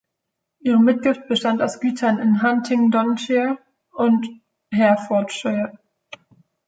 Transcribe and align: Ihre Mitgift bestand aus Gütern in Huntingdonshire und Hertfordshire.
Ihre 0.61 0.79
Mitgift 0.79 1.27
bestand 1.27 1.61
aus 1.61 1.79
Gütern 1.79 2.17
in 2.17 2.41
Huntingdonshire 2.41 3.59
und 3.91 4.27
Hertfordshire. 4.73 5.77